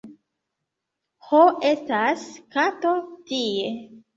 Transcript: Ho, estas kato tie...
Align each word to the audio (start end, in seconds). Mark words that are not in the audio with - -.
Ho, 1.27 1.41
estas 1.73 2.27
kato 2.57 2.95
tie... 3.31 3.71